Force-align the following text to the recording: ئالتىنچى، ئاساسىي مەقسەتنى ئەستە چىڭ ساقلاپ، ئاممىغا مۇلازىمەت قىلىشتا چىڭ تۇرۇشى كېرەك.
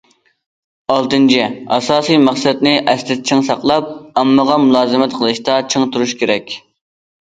ئالتىنچى، 0.93 1.43
ئاساسىي 1.75 2.19
مەقسەتنى 2.25 2.75
ئەستە 2.87 3.21
چىڭ 3.31 3.47
ساقلاپ، 3.53 3.95
ئاممىغا 4.03 4.61
مۇلازىمەت 4.67 5.19
قىلىشتا 5.23 5.63
چىڭ 5.73 5.91
تۇرۇشى 5.97 6.23
كېرەك. 6.27 6.63